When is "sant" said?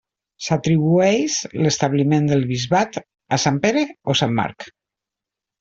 3.47-3.63, 4.23-4.37